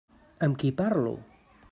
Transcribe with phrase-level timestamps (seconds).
[0.47, 1.11] Amb qui parlo?